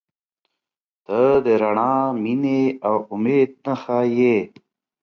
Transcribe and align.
•ته 1.05 1.21
د 1.45 1.47
رڼا، 1.61 1.93
مینې، 2.21 2.61
او 2.87 2.95
امید 3.13 3.49
نښه 3.65 3.99
یې. 4.17 4.35